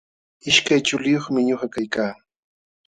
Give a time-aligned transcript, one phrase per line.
[0.49, 2.13] Ishkay chuliyumi ñuqa kaykaa.